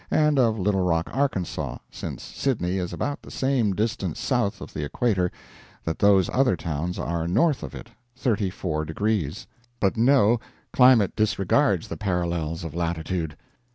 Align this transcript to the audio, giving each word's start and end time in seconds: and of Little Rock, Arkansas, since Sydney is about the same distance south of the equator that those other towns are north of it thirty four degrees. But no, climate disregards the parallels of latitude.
and 0.09 0.39
of 0.39 0.57
Little 0.57 0.81
Rock, 0.81 1.11
Arkansas, 1.15 1.77
since 1.91 2.23
Sydney 2.23 2.79
is 2.79 2.91
about 2.91 3.21
the 3.21 3.29
same 3.29 3.75
distance 3.75 4.19
south 4.19 4.59
of 4.59 4.73
the 4.73 4.83
equator 4.83 5.31
that 5.83 5.99
those 5.99 6.27
other 6.33 6.55
towns 6.57 6.97
are 6.97 7.27
north 7.27 7.61
of 7.61 7.75
it 7.75 7.91
thirty 8.15 8.49
four 8.49 8.83
degrees. 8.83 9.45
But 9.79 9.97
no, 9.97 10.39
climate 10.73 11.15
disregards 11.15 11.87
the 11.87 11.97
parallels 11.97 12.63
of 12.63 12.73
latitude. 12.73 13.37